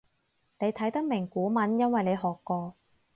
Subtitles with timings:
[0.57, 2.75] 你睇得明古文因為你學過